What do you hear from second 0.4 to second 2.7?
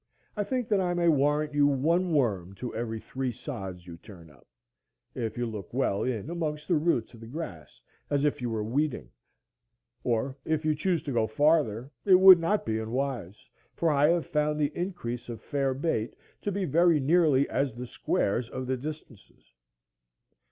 think that I may warrant you one worm